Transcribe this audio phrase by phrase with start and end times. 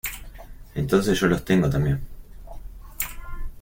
[0.73, 2.01] Entonces yo los tengo también.